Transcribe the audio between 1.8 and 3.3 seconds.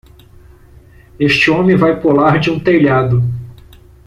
pular de um telhado.